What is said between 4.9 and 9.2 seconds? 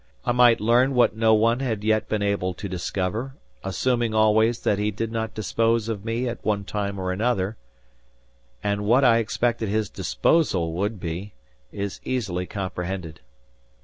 not dispose of me at one time or another—and what I